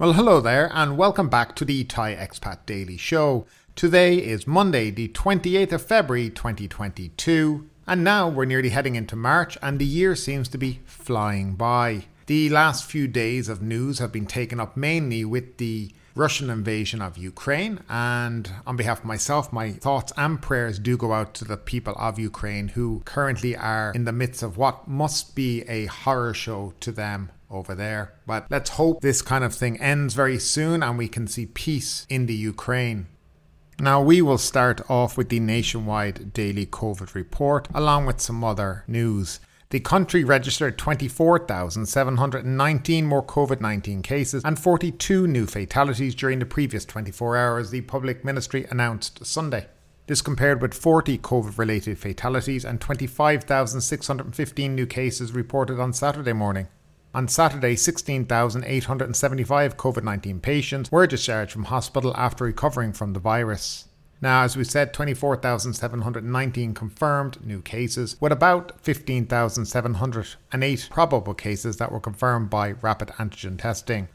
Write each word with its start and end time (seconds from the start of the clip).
Well, 0.00 0.14
hello 0.14 0.40
there, 0.40 0.70
and 0.72 0.96
welcome 0.96 1.28
back 1.28 1.54
to 1.56 1.64
the 1.66 1.84
Thai 1.84 2.14
Expat 2.14 2.64
Daily 2.64 2.96
Show. 2.96 3.44
Today 3.76 4.16
is 4.16 4.46
Monday, 4.46 4.90
the 4.90 5.08
28th 5.08 5.72
of 5.72 5.82
February 5.82 6.30
2022, 6.30 7.68
and 7.86 8.02
now 8.02 8.26
we're 8.26 8.46
nearly 8.46 8.70
heading 8.70 8.94
into 8.94 9.14
March, 9.14 9.58
and 9.60 9.78
the 9.78 9.84
year 9.84 10.16
seems 10.16 10.48
to 10.48 10.56
be 10.56 10.80
flying 10.86 11.54
by. 11.54 12.04
The 12.28 12.48
last 12.48 12.86
few 12.86 13.08
days 13.08 13.50
of 13.50 13.60
news 13.60 13.98
have 13.98 14.10
been 14.10 14.24
taken 14.24 14.58
up 14.58 14.74
mainly 14.74 15.22
with 15.26 15.58
the 15.58 15.92
Russian 16.14 16.48
invasion 16.48 17.02
of 17.02 17.18
Ukraine. 17.18 17.80
And 17.90 18.50
on 18.66 18.76
behalf 18.76 19.00
of 19.00 19.04
myself, 19.04 19.52
my 19.52 19.72
thoughts 19.72 20.14
and 20.16 20.40
prayers 20.40 20.78
do 20.78 20.96
go 20.96 21.12
out 21.12 21.34
to 21.34 21.44
the 21.44 21.58
people 21.58 21.94
of 21.98 22.18
Ukraine 22.18 22.68
who 22.68 23.02
currently 23.04 23.54
are 23.54 23.92
in 23.94 24.04
the 24.06 24.12
midst 24.12 24.42
of 24.42 24.56
what 24.56 24.88
must 24.88 25.34
be 25.34 25.60
a 25.68 25.84
horror 25.86 26.32
show 26.32 26.72
to 26.80 26.90
them 26.90 27.32
over 27.50 27.74
there. 27.74 28.14
But 28.26 28.46
let's 28.50 28.70
hope 28.70 29.00
this 29.00 29.22
kind 29.22 29.44
of 29.44 29.54
thing 29.54 29.80
ends 29.80 30.14
very 30.14 30.38
soon 30.38 30.82
and 30.82 30.96
we 30.96 31.08
can 31.08 31.26
see 31.26 31.46
peace 31.46 32.06
in 32.08 32.26
the 32.26 32.34
Ukraine. 32.34 33.08
Now, 33.78 34.02
we 34.02 34.20
will 34.20 34.38
start 34.38 34.82
off 34.90 35.16
with 35.16 35.30
the 35.30 35.40
nationwide 35.40 36.34
daily 36.34 36.66
COVID 36.66 37.14
report 37.14 37.66
along 37.74 38.06
with 38.06 38.20
some 38.20 38.44
other 38.44 38.84
news. 38.86 39.40
The 39.70 39.80
country 39.80 40.24
registered 40.24 40.76
24,719 40.76 43.06
more 43.06 43.24
COVID 43.24 43.60
19 43.60 44.02
cases 44.02 44.42
and 44.44 44.58
42 44.58 45.26
new 45.26 45.46
fatalities 45.46 46.14
during 46.14 46.40
the 46.40 46.46
previous 46.46 46.84
24 46.84 47.36
hours, 47.36 47.70
the 47.70 47.80
public 47.82 48.24
ministry 48.24 48.66
announced 48.70 49.24
Sunday. 49.24 49.68
This 50.08 50.22
compared 50.22 50.60
with 50.60 50.74
40 50.74 51.18
COVID 51.18 51.56
related 51.56 51.98
fatalities 51.98 52.64
and 52.64 52.80
25,615 52.80 54.74
new 54.74 54.86
cases 54.86 55.32
reported 55.32 55.78
on 55.78 55.92
Saturday 55.92 56.32
morning. 56.32 56.66
On 57.12 57.26
Saturday, 57.26 57.74
16,875 57.74 59.76
COVID 59.76 60.04
19 60.04 60.38
patients 60.38 60.92
were 60.92 61.08
discharged 61.08 61.50
from 61.50 61.64
hospital 61.64 62.14
after 62.16 62.44
recovering 62.44 62.92
from 62.92 63.14
the 63.14 63.20
virus. 63.20 63.88
Now, 64.22 64.44
as 64.44 64.56
we 64.56 64.62
said, 64.62 64.94
24,719 64.94 66.72
confirmed 66.72 67.44
new 67.44 67.62
cases, 67.62 68.16
with 68.20 68.30
about 68.30 68.80
15,708 68.82 70.88
probable 70.90 71.34
cases 71.34 71.78
that 71.78 71.90
were 71.90 71.98
confirmed 71.98 72.48
by 72.48 72.70
rapid 72.72 73.08
antigen 73.18 73.58
testing. 73.58 74.06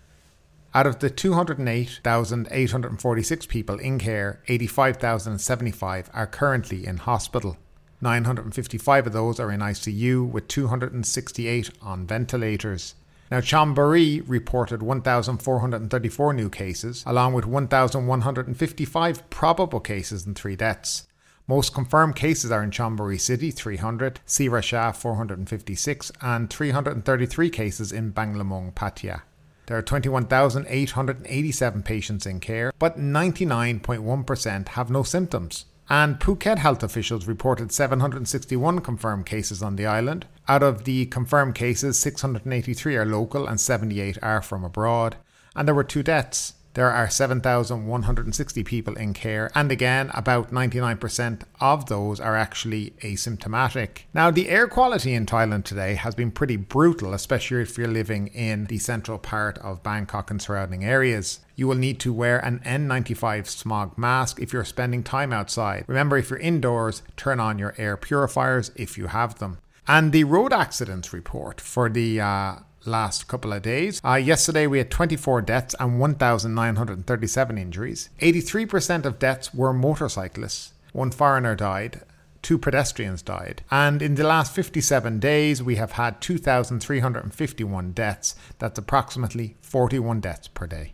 Out 0.73 0.88
of 0.88 1.00
the 1.00 1.10
208,846 1.10 3.46
people 3.48 3.78
in 3.80 4.00
care, 4.00 4.42
85,075 4.48 6.10
are 6.14 6.28
currently 6.28 6.86
in 6.86 6.96
hospital. 6.98 7.58
955 8.02 9.08
of 9.08 9.14
those 9.14 9.40
are 9.40 9.52
in 9.52 9.62
ICU, 9.62 10.30
with 10.30 10.48
268 10.48 11.72
on 11.82 12.06
ventilators. 12.06 12.96
Now, 13.32 13.40
Chonburi 13.40 14.24
reported 14.28 14.84
1,434 14.84 16.34
new 16.34 16.50
cases, 16.50 17.04
along 17.08 17.34
with 17.34 17.46
1,155 17.46 19.30
probable 19.30 19.80
cases 19.80 20.26
and 20.26 20.36
three 20.36 20.56
deaths. 20.56 21.08
Most 21.48 21.73
confirmed 21.73 22.16
cases 22.16 22.52
are 22.52 22.64
in 22.64 22.72
Chonburi 22.72 23.20
City, 23.20 23.52
300, 23.52 24.20
Si 24.26 24.50
Racha, 24.50 24.95
456, 24.95 26.11
and 26.22 26.50
333 26.50 27.50
cases 27.50 27.92
in 27.92 28.14
Banglamung, 28.14 28.73
Pattaya. 28.73 29.22
There 29.67 29.78
are 29.78 29.82
21,887 29.82 31.84
patients 31.84 32.26
in 32.26 32.39
care, 32.39 32.72
but 32.78 33.00
99.1% 33.00 34.67
have 34.70 34.89
no 34.92 35.04
symptoms. 35.04 35.66
And 35.90 36.20
Phuket 36.20 36.58
health 36.58 36.82
officials 36.82 37.28
reported 37.28 37.72
761 37.72 38.80
confirmed 38.80 39.26
cases 39.26 39.62
on 39.62 39.76
the 39.76 39.86
island. 39.86 40.26
Out 40.48 40.64
of 40.64 40.84
the 40.84 41.06
confirmed 41.06 41.54
cases, 41.54 42.00
683 42.00 42.96
are 42.96 43.06
local 43.06 43.46
and 43.48 43.60
78 43.60 44.18
are 44.23 44.42
from 44.42 44.64
abroad. 44.64 45.16
And 45.56 45.68
there 45.68 45.76
were 45.76 45.84
two 45.84 46.02
deaths. 46.02 46.54
There 46.75 46.91
are 46.91 47.09
7,160 47.09 48.63
people 48.65 48.95
in 48.95 49.13
care, 49.13 49.49
and 49.55 49.71
again, 49.71 50.11
about 50.13 50.52
99% 50.52 51.43
of 51.61 51.86
those 51.86 52.19
are 52.19 52.36
actually 52.36 52.91
asymptomatic. 53.02 53.99
Now, 54.13 54.30
the 54.30 54.49
air 54.49 54.67
quality 54.67 55.13
in 55.13 55.25
Thailand 55.25 55.63
today 55.63 55.95
has 55.95 56.15
been 56.15 56.31
pretty 56.31 56.58
brutal, 56.58 57.13
especially 57.13 57.61
if 57.61 57.77
you're 57.77 57.87
living 57.87 58.27
in 58.27 58.65
the 58.65 58.77
central 58.77 59.17
part 59.17 59.58
of 59.59 59.83
Bangkok 59.83 60.30
and 60.30 60.41
surrounding 60.41 60.83
areas. 60.83 61.39
You 61.55 61.69
will 61.69 61.77
need 61.77 61.97
to 62.02 62.11
wear 62.11 62.39
an 62.39 62.59
N95 62.65 63.47
smog 63.47 63.97
mask 63.97 64.42
if 64.42 64.52
you're 64.52 64.65
spending 64.65 65.02
time 65.02 65.31
outside. 65.31 65.86
Remember, 65.87 66.17
if 66.17 66.30
you're 66.30 66.39
indoors, 66.39 67.03
turn 67.15 67.39
on 67.39 67.57
your 67.57 67.73
air 67.77 67.95
purifiers 67.95 68.71
if 68.75 68.97
you 68.97 69.07
have 69.07 69.39
them. 69.39 69.59
And 69.87 70.11
the 70.11 70.25
road 70.25 70.52
accidents 70.52 71.13
report 71.13 71.61
for 71.61 71.87
the 71.87 72.19
uh, 72.19 72.55
last 72.88 73.28
couple 73.28 73.54
of 73.54 73.62
days. 73.62 74.02
Uh, 74.04 74.16
yesterday 74.16 74.68
we 74.68 74.78
had 74.78 74.92
24 74.92 75.42
deaths 75.42 75.76
and 75.80 76.00
1,937 76.00 77.58
injuries. 77.58 78.10
83% 78.22 79.06
of 79.06 79.20
deaths 79.20 79.54
were 79.54 79.73
motorcyclists. 79.73 80.73
One 80.94 81.12
foreigner 81.12 81.56
died. 81.56 82.02
Two 82.42 82.58
pedestrians 82.58 83.22
died. 83.22 83.64
And 83.72 84.02
in 84.02 84.16
the 84.16 84.23
last 84.23 84.54
57 84.54 85.20
days, 85.20 85.64
we 85.64 85.78
have 85.78 85.94
had 85.94 86.22
2,351 86.22 87.92
deaths. 87.92 88.36
That's 88.60 88.78
approximately 88.78 89.56
41 89.62 90.20
deaths 90.22 90.48
per 90.48 90.67
day. 90.67 90.94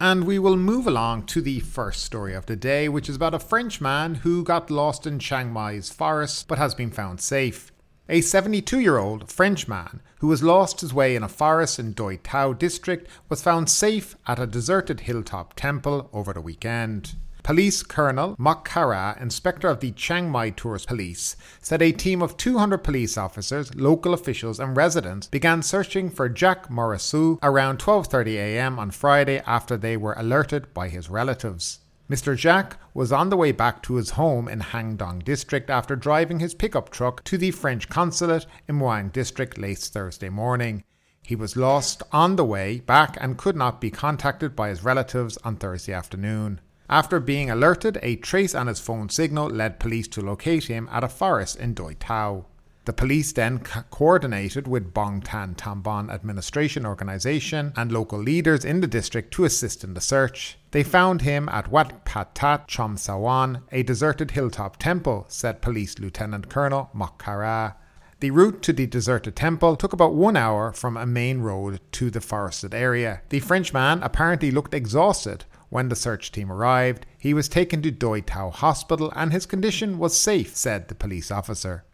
And 0.00 0.24
we 0.24 0.38
will 0.38 0.56
move 0.56 0.86
along 0.86 1.26
to 1.26 1.40
the 1.40 1.60
first 1.60 2.04
story 2.04 2.32
of 2.32 2.46
the 2.46 2.56
day, 2.56 2.88
which 2.88 3.08
is 3.08 3.16
about 3.16 3.34
a 3.34 3.38
French 3.38 3.80
man 3.80 4.16
who 4.16 4.44
got 4.44 4.70
lost 4.70 5.06
in 5.06 5.18
Chiang 5.18 5.52
Mai's 5.52 5.90
forest 5.90 6.48
but 6.48 6.56
has 6.58 6.74
been 6.74 6.90
found 6.90 7.20
safe. 7.20 7.72
A 8.10 8.22
72 8.22 8.80
year 8.80 8.96
old 8.96 9.30
Frenchman 9.30 10.00
who 10.20 10.30
has 10.30 10.42
lost 10.42 10.80
his 10.80 10.94
way 10.94 11.14
in 11.14 11.22
a 11.22 11.28
forest 11.28 11.78
in 11.78 11.92
Doi 11.92 12.16
Tao 12.16 12.54
district 12.54 13.06
was 13.28 13.42
found 13.42 13.68
safe 13.68 14.16
at 14.26 14.38
a 14.38 14.46
deserted 14.46 15.00
hilltop 15.00 15.52
temple 15.52 16.08
over 16.10 16.32
the 16.32 16.40
weekend. 16.40 17.16
Police 17.42 17.82
Colonel 17.82 18.34
Mok 18.38 18.66
Kara, 18.66 19.14
inspector 19.20 19.68
of 19.68 19.80
the 19.80 19.92
Chiang 19.92 20.30
Mai 20.30 20.48
Tourist 20.48 20.88
Police, 20.88 21.36
said 21.60 21.82
a 21.82 21.92
team 21.92 22.22
of 22.22 22.38
200 22.38 22.78
police 22.78 23.18
officers, 23.18 23.74
local 23.74 24.14
officials, 24.14 24.58
and 24.58 24.74
residents 24.74 25.28
began 25.28 25.62
searching 25.62 26.08
for 26.08 26.30
Jack 26.30 26.70
Morasu 26.70 27.38
around 27.42 27.78
12:30 27.78 28.36
a.m. 28.36 28.78
on 28.78 28.90
Friday 28.90 29.42
after 29.46 29.76
they 29.76 29.98
were 29.98 30.14
alerted 30.14 30.72
by 30.72 30.88
his 30.88 31.10
relatives. 31.10 31.80
Mr. 32.10 32.34
Jacques 32.34 32.78
was 32.94 33.12
on 33.12 33.28
the 33.28 33.36
way 33.36 33.52
back 33.52 33.82
to 33.82 33.96
his 33.96 34.10
home 34.10 34.48
in 34.48 34.60
Hang 34.60 34.96
Dong 34.96 35.18
district 35.18 35.68
after 35.68 35.94
driving 35.94 36.40
his 36.40 36.54
pickup 36.54 36.88
truck 36.88 37.22
to 37.24 37.36
the 37.36 37.50
French 37.50 37.90
consulate 37.90 38.46
in 38.66 38.78
Muang 38.78 39.12
district 39.12 39.58
late 39.58 39.78
Thursday 39.78 40.30
morning. 40.30 40.82
He 41.22 41.36
was 41.36 41.56
lost 41.56 42.02
on 42.10 42.36
the 42.36 42.46
way 42.46 42.80
back 42.80 43.18
and 43.20 43.36
could 43.36 43.56
not 43.56 43.78
be 43.78 43.90
contacted 43.90 44.56
by 44.56 44.70
his 44.70 44.82
relatives 44.82 45.36
on 45.44 45.56
Thursday 45.56 45.92
afternoon. 45.92 46.62
After 46.88 47.20
being 47.20 47.50
alerted, 47.50 47.98
a 48.00 48.16
trace 48.16 48.54
on 48.54 48.68
his 48.68 48.80
phone 48.80 49.10
signal 49.10 49.50
led 49.50 49.78
police 49.78 50.08
to 50.08 50.22
locate 50.22 50.64
him 50.64 50.88
at 50.90 51.04
a 51.04 51.08
forest 51.08 51.56
in 51.56 51.74
Doi 51.74 51.94
Tao. 52.00 52.46
The 52.88 52.94
police 52.94 53.32
then 53.32 53.58
co- 53.58 53.82
coordinated 53.90 54.66
with 54.66 54.94
Bong 54.94 55.20
Tan 55.20 55.54
Tambon 55.56 56.10
Administration 56.10 56.86
Organization 56.86 57.74
and 57.76 57.92
local 57.92 58.18
leaders 58.18 58.64
in 58.64 58.80
the 58.80 58.86
district 58.86 59.30
to 59.34 59.44
assist 59.44 59.84
in 59.84 59.92
the 59.92 60.00
search. 60.00 60.56
They 60.70 60.82
found 60.82 61.20
him 61.20 61.50
at 61.50 61.70
Wat 61.70 62.06
Patat 62.06 62.66
Chom 62.66 62.96
Sawan, 62.96 63.60
a 63.70 63.82
deserted 63.82 64.30
hilltop 64.30 64.78
temple, 64.78 65.26
said 65.28 65.60
Police 65.60 65.98
Lieutenant 65.98 66.48
Colonel 66.48 66.88
Mok 66.94 67.22
Kara. 67.22 67.76
The 68.20 68.30
route 68.30 68.62
to 68.62 68.72
the 68.72 68.86
deserted 68.86 69.36
temple 69.36 69.76
took 69.76 69.92
about 69.92 70.14
one 70.14 70.38
hour 70.38 70.72
from 70.72 70.96
a 70.96 71.04
main 71.04 71.40
road 71.40 71.80
to 71.92 72.10
the 72.10 72.22
forested 72.22 72.72
area. 72.72 73.20
The 73.28 73.40
Frenchman 73.40 74.02
apparently 74.02 74.50
looked 74.50 74.72
exhausted 74.72 75.44
when 75.68 75.90
the 75.90 75.94
search 75.94 76.32
team 76.32 76.50
arrived. 76.50 77.04
He 77.18 77.34
was 77.34 77.50
taken 77.50 77.82
to 77.82 77.90
Doi 77.90 78.22
Tao 78.22 78.48
Hospital 78.48 79.12
and 79.14 79.30
his 79.30 79.44
condition 79.44 79.98
was 79.98 80.18
safe, 80.18 80.56
said 80.56 80.88
the 80.88 80.94
police 80.94 81.30
officer. 81.30 81.84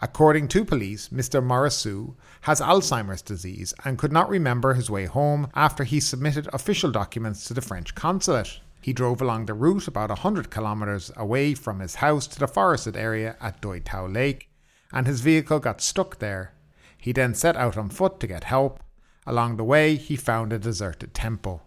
According 0.00 0.48
to 0.48 0.64
police, 0.64 1.08
Mr. 1.08 1.42
Morasu 1.42 2.16
has 2.42 2.60
Alzheimer's 2.60 3.22
disease 3.22 3.72
and 3.82 3.96
could 3.96 4.12
not 4.12 4.28
remember 4.28 4.74
his 4.74 4.90
way 4.90 5.06
home 5.06 5.48
after 5.54 5.84
he 5.84 6.00
submitted 6.00 6.48
official 6.52 6.90
documents 6.90 7.44
to 7.44 7.54
the 7.54 7.62
French 7.62 7.94
consulate. 7.94 8.60
He 8.82 8.92
drove 8.92 9.22
along 9.22 9.46
the 9.46 9.54
route 9.54 9.88
about 9.88 10.10
100 10.10 10.50
kilometres 10.50 11.10
away 11.16 11.54
from 11.54 11.80
his 11.80 11.96
house 11.96 12.26
to 12.26 12.38
the 12.38 12.46
forested 12.46 12.94
area 12.94 13.36
at 13.40 13.62
Doi 13.62 13.80
Tao 13.80 14.06
Lake, 14.06 14.50
and 14.92 15.06
his 15.06 15.22
vehicle 15.22 15.60
got 15.60 15.80
stuck 15.80 16.18
there. 16.18 16.52
He 16.98 17.12
then 17.12 17.34
set 17.34 17.56
out 17.56 17.78
on 17.78 17.88
foot 17.88 18.20
to 18.20 18.26
get 18.26 18.44
help. 18.44 18.80
Along 19.26 19.56
the 19.56 19.64
way, 19.64 19.96
he 19.96 20.14
found 20.14 20.52
a 20.52 20.58
deserted 20.58 21.14
temple. 21.14 21.65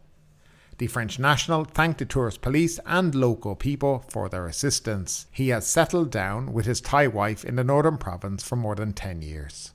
The 0.79 0.87
French 0.87 1.19
national 1.19 1.65
thanked 1.65 1.99
the 1.99 2.05
tourist 2.05 2.41
police 2.41 2.79
and 2.85 3.13
local 3.13 3.53
people 3.53 4.05
for 4.07 4.29
their 4.29 4.47
assistance. 4.47 5.25
He 5.29 5.49
has 5.49 5.67
settled 5.67 6.09
down 6.09 6.53
with 6.53 6.65
his 6.65 6.79
Thai 6.79 7.07
wife 7.07 7.43
in 7.43 7.57
the 7.57 7.65
northern 7.65 7.97
province 7.97 8.43
for 8.43 8.55
more 8.55 8.75
than 8.75 8.93
10 8.93 9.21
years. 9.21 9.73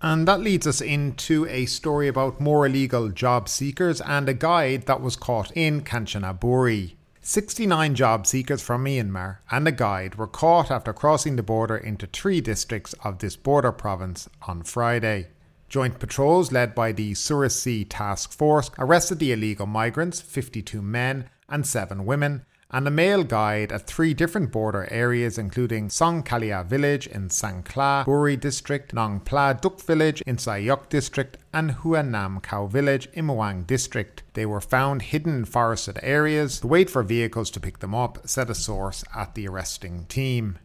And 0.00 0.28
that 0.28 0.38
leads 0.38 0.64
us 0.64 0.80
into 0.80 1.44
a 1.46 1.66
story 1.66 2.06
about 2.06 2.40
more 2.40 2.66
illegal 2.66 3.08
job 3.08 3.48
seekers 3.48 4.00
and 4.00 4.28
a 4.28 4.32
guide 4.32 4.82
that 4.82 5.00
was 5.00 5.16
caught 5.16 5.50
in 5.56 5.82
Kanchanaburi. 5.82 6.94
69 7.20 7.96
job 7.96 8.28
seekers 8.28 8.62
from 8.62 8.84
Myanmar 8.84 9.38
and 9.50 9.66
a 9.66 9.72
guide 9.72 10.14
were 10.14 10.28
caught 10.28 10.70
after 10.70 10.92
crossing 10.92 11.34
the 11.34 11.42
border 11.42 11.76
into 11.76 12.06
three 12.06 12.40
districts 12.40 12.94
of 13.02 13.18
this 13.18 13.34
border 13.34 13.72
province 13.72 14.28
on 14.46 14.62
Friday. 14.62 15.30
Joint 15.68 15.98
patrols 15.98 16.50
led 16.50 16.74
by 16.74 16.92
the 16.92 17.12
Surasi 17.12 17.84
Task 17.86 18.32
Force 18.32 18.70
arrested 18.78 19.18
the 19.18 19.32
illegal 19.32 19.66
migrants, 19.66 20.20
52 20.20 20.80
men 20.80 21.28
and 21.46 21.66
7 21.66 22.06
women, 22.06 22.46
and 22.70 22.86
a 22.86 22.90
male 22.90 23.22
guide 23.22 23.70
at 23.72 23.86
three 23.86 24.14
different 24.14 24.50
border 24.50 24.88
areas, 24.90 25.36
including 25.36 25.88
Songkalia 25.88 26.64
village 26.64 27.06
in 27.06 27.28
Sangkla 27.28 28.04
Buri 28.06 28.38
district, 28.38 28.94
Nong 28.94 29.20
Pla 29.20 29.52
Duk 29.54 29.80
village 29.80 30.22
in 30.22 30.36
Sayok 30.36 30.88
district, 30.88 31.36
and 31.52 31.70
Huanam 31.72 32.42
Kau 32.42 32.66
village 32.66 33.08
in 33.12 33.26
Muang 33.26 33.66
district. 33.66 34.22
They 34.34 34.46
were 34.46 34.60
found 34.60 35.02
hidden 35.02 35.36
in 35.36 35.44
forested 35.44 35.98
areas 36.02 36.60
to 36.60 36.66
wait 36.66 36.88
for 36.88 37.02
vehicles 37.02 37.50
to 37.52 37.60
pick 37.60 37.80
them 37.80 37.94
up, 37.94 38.26
said 38.26 38.48
a 38.48 38.54
source 38.54 39.04
at 39.14 39.34
the 39.34 39.48
arresting 39.48 40.06
team. 40.06 40.58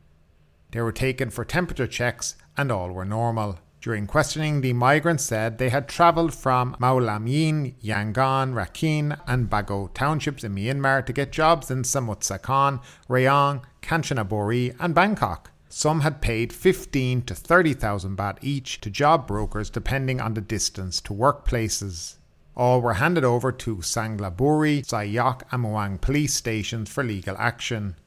They 0.72 0.82
were 0.82 0.92
taken 0.92 1.30
for 1.30 1.46
temperature 1.46 1.88
checks 1.88 2.36
and 2.58 2.72
all 2.72 2.92
were 2.92 3.06
normal. 3.06 3.60
During 3.84 4.08
questioning, 4.08 4.62
the 4.62 4.72
migrants 4.72 5.26
said 5.26 5.58
they 5.58 5.68
had 5.68 5.90
travelled 5.90 6.34
from 6.34 6.78
Mawlamyine, 6.80 7.74
Yangon, 7.84 8.54
Rakhine, 8.54 9.20
and 9.28 9.50
Bago 9.50 9.94
townships 9.94 10.46
in 10.46 10.56
Myanmar 10.56 11.06
to 11.06 11.12
get 11.12 11.34
jobs 11.34 11.70
in 11.70 11.82
Samut 11.82 12.22
Sakhon, 12.22 12.82
Rayong, 13.10 13.62
Kanchanaburi, 13.82 14.74
and 14.80 14.96
Bangkok. 14.96 15.52
Some 15.68 16.00
had 16.00 16.22
paid 16.22 16.54
15 16.54 17.24
to 17.24 17.36
30,000 17.36 18.18
baht 18.18 18.38
each 18.42 18.80
to 18.80 18.90
job 18.90 19.28
brokers 19.28 19.70
depending 19.70 20.22
on 20.22 20.34
the 20.34 20.40
distance 20.40 21.02
to 21.02 21.14
workplaces. 21.14 22.16
All 22.56 22.82
were 22.82 22.94
handed 22.94 23.26
over 23.26 23.52
to 23.52 23.78
Sanglaburi, 23.78 24.86
Sayok, 24.86 25.42
and 25.52 25.66
Muang 25.66 26.00
police 26.00 26.34
stations 26.34 26.90
for 26.90 27.04
legal 27.04 27.36
action. 27.38 27.98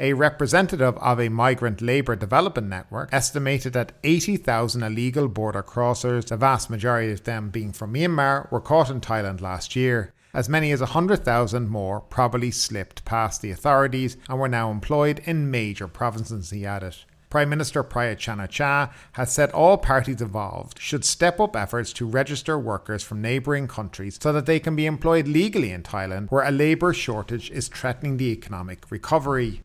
A 0.00 0.12
representative 0.12 0.96
of 0.98 1.18
a 1.18 1.28
migrant 1.28 1.82
labour 1.82 2.14
development 2.14 2.68
network 2.68 3.08
estimated 3.12 3.72
that 3.72 3.90
80,000 4.04 4.84
illegal 4.84 5.26
border 5.26 5.60
crossers, 5.60 6.26
the 6.26 6.36
vast 6.36 6.70
majority 6.70 7.10
of 7.10 7.24
them 7.24 7.50
being 7.50 7.72
from 7.72 7.94
Myanmar, 7.94 8.48
were 8.52 8.60
caught 8.60 8.90
in 8.90 9.00
Thailand 9.00 9.40
last 9.40 9.74
year. 9.74 10.12
As 10.32 10.48
many 10.48 10.70
as 10.70 10.78
100,000 10.78 11.68
more 11.68 12.00
probably 12.00 12.52
slipped 12.52 13.04
past 13.04 13.42
the 13.42 13.50
authorities 13.50 14.16
and 14.28 14.38
were 14.38 14.46
now 14.46 14.70
employed 14.70 15.20
in 15.24 15.50
major 15.50 15.88
provinces, 15.88 16.50
he 16.50 16.64
added. 16.64 16.94
Prime 17.28 17.48
Minister 17.50 17.82
Prayut 17.82 18.18
Chan-o-cha 18.18 18.92
has 19.12 19.32
said 19.32 19.50
all 19.50 19.78
parties 19.78 20.22
involved 20.22 20.78
should 20.80 21.04
step 21.04 21.40
up 21.40 21.56
efforts 21.56 21.92
to 21.94 22.06
register 22.06 22.56
workers 22.56 23.02
from 23.02 23.20
neighbouring 23.20 23.66
countries 23.66 24.16
so 24.22 24.32
that 24.32 24.46
they 24.46 24.60
can 24.60 24.76
be 24.76 24.86
employed 24.86 25.26
legally 25.26 25.72
in 25.72 25.82
Thailand, 25.82 26.30
where 26.30 26.44
a 26.44 26.52
labour 26.52 26.94
shortage 26.94 27.50
is 27.50 27.66
threatening 27.66 28.16
the 28.16 28.30
economic 28.30 28.90
recovery. 28.90 29.62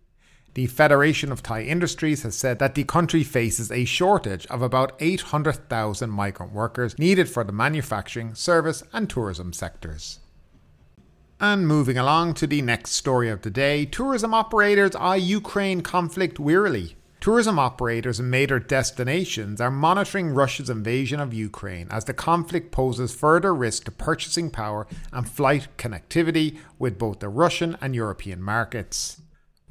The 0.55 0.67
Federation 0.67 1.31
of 1.31 1.41
Thai 1.41 1.63
Industries 1.63 2.21
has 2.21 2.35
said 2.35 2.59
that 2.59 2.75
the 2.75 2.83
country 2.83 3.23
faces 3.23 3.71
a 3.71 3.85
shortage 3.85 4.45
of 4.47 4.61
about 4.61 4.93
800,000 4.99 6.11
migrant 6.11 6.53
workers 6.53 6.99
needed 6.99 7.27
for 7.27 7.43
the 7.43 7.51
manufacturing, 7.51 8.35
service, 8.35 8.83
and 8.93 9.09
tourism 9.09 9.51
sectors. 9.51 10.19
And 11.39 11.67
moving 11.67 11.97
along 11.97 12.35
to 12.35 12.45
the 12.45 12.61
next 12.61 12.91
story 12.91 13.29
of 13.29 13.41
the 13.41 13.49
day 13.49 13.85
tourism 13.85 14.31
operators 14.33 14.95
eye 14.95 15.15
Ukraine 15.15 15.81
conflict 15.81 16.39
wearily. 16.39 16.97
Tourism 17.19 17.57
operators 17.57 18.19
in 18.19 18.29
major 18.29 18.59
destinations 18.59 19.59
are 19.59 19.71
monitoring 19.71 20.35
Russia's 20.35 20.69
invasion 20.69 21.19
of 21.19 21.33
Ukraine 21.33 21.87
as 21.89 22.05
the 22.05 22.13
conflict 22.13 22.71
poses 22.71 23.15
further 23.15 23.55
risk 23.55 23.85
to 23.85 23.91
purchasing 23.91 24.51
power 24.51 24.85
and 25.11 25.27
flight 25.27 25.67
connectivity 25.77 26.59
with 26.77 26.99
both 26.99 27.21
the 27.21 27.29
Russian 27.29 27.75
and 27.81 27.95
European 27.95 28.41
markets. 28.41 29.22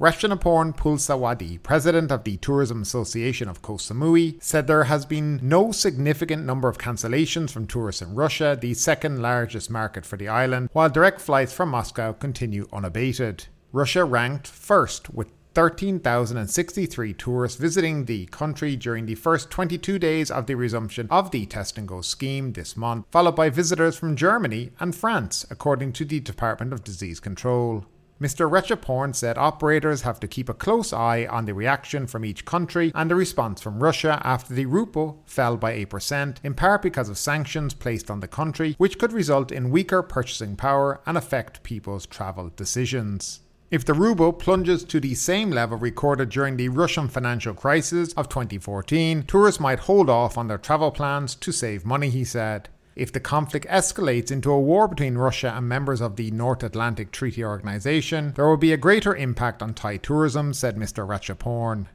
Ratchanaporn 0.03 0.75
Pulsawadi, 0.75 1.63
president 1.63 2.11
of 2.11 2.25
the 2.25 2.35
Tourism 2.35 2.81
Association 2.81 3.47
of 3.47 3.61
Koh 3.61 3.75
Samui, 3.75 4.35
said 4.43 4.67
there 4.67 4.83
has 4.83 5.05
been 5.05 5.39
no 5.41 5.71
significant 5.71 6.43
number 6.43 6.67
of 6.67 6.77
cancellations 6.77 7.51
from 7.51 7.67
tourists 7.67 8.01
in 8.01 8.13
Russia, 8.13 8.57
the 8.59 8.73
second 8.73 9.21
largest 9.21 9.69
market 9.69 10.05
for 10.05 10.17
the 10.17 10.27
island, 10.27 10.67
while 10.73 10.89
direct 10.89 11.21
flights 11.21 11.53
from 11.53 11.69
Moscow 11.69 12.11
continue 12.11 12.67
unabated. 12.73 13.45
Russia 13.71 14.03
ranked 14.03 14.45
first 14.45 15.09
with 15.09 15.31
13,063 15.53 17.13
tourists 17.13 17.57
visiting 17.57 18.03
the 18.03 18.25
country 18.25 18.75
during 18.75 19.05
the 19.05 19.15
first 19.15 19.49
22 19.51 19.99
days 19.99 20.29
of 20.29 20.47
the 20.47 20.55
resumption 20.55 21.07
of 21.09 21.31
the 21.31 21.45
Test 21.45 21.77
and 21.77 21.87
Go 21.87 22.01
scheme 22.01 22.51
this 22.51 22.75
month, 22.75 23.05
followed 23.09 23.37
by 23.37 23.49
visitors 23.49 23.97
from 23.97 24.17
Germany 24.17 24.71
and 24.81 24.93
France, 24.93 25.45
according 25.49 25.93
to 25.93 26.03
the 26.03 26.19
Department 26.19 26.73
of 26.73 26.83
Disease 26.83 27.21
Control. 27.21 27.85
Mr. 28.23 28.49
Ratchaporn 28.49 29.13
said 29.13 29.37
operators 29.37 30.03
have 30.03 30.17
to 30.17 30.29
keep 30.29 30.47
a 30.47 30.53
close 30.53 30.93
eye 30.93 31.27
on 31.29 31.43
the 31.43 31.53
reaction 31.53 32.07
from 32.07 32.23
each 32.23 32.45
country 32.45 32.89
and 32.95 33.11
the 33.11 33.15
response 33.15 33.59
from 33.59 33.83
Russia 33.83 34.21
after 34.23 34.53
the 34.53 34.65
ruble 34.65 35.21
fell 35.25 35.57
by 35.57 35.77
8%, 35.85 36.37
in 36.41 36.53
part 36.53 36.81
because 36.81 37.09
of 37.09 37.17
sanctions 37.17 37.73
placed 37.73 38.09
on 38.09 38.21
the 38.21 38.27
country, 38.29 38.75
which 38.77 38.97
could 38.97 39.11
result 39.11 39.51
in 39.51 39.71
weaker 39.71 40.01
purchasing 40.01 40.55
power 40.55 41.01
and 41.05 41.17
affect 41.17 41.63
people's 41.63 42.05
travel 42.05 42.49
decisions. 42.55 43.41
If 43.69 43.83
the 43.83 43.93
ruble 43.93 44.31
plunges 44.31 44.85
to 44.85 45.01
the 45.01 45.15
same 45.15 45.51
level 45.51 45.77
recorded 45.77 46.29
during 46.29 46.55
the 46.55 46.69
Russian 46.69 47.09
financial 47.09 47.53
crisis 47.53 48.13
of 48.13 48.29
2014, 48.29 49.23
tourists 49.23 49.59
might 49.59 49.79
hold 49.79 50.09
off 50.09 50.37
on 50.37 50.47
their 50.47 50.57
travel 50.57 50.91
plans 50.91 51.35
to 51.35 51.51
save 51.51 51.83
money, 51.83 52.09
he 52.09 52.23
said. 52.23 52.69
If 52.95 53.11
the 53.11 53.19
conflict 53.19 53.65
escalates 53.67 54.31
into 54.31 54.51
a 54.51 54.59
war 54.59 54.87
between 54.87 55.17
Russia 55.17 55.53
and 55.55 55.67
members 55.67 55.99
of 55.99 56.15
the 56.15 56.29
North 56.31 56.63
Atlantic 56.63 57.11
Treaty 57.11 57.43
Organization, 57.43 58.33
there 58.35 58.47
will 58.47 58.57
be 58.57 58.71
a 58.71 58.77
greater 58.77 59.15
impact 59.15 59.63
on 59.63 59.73
Thai 59.73 59.97
tourism, 59.97 60.53
said 60.53 60.75
Mr. 60.75 61.07
Ratchaporn. 61.07 61.87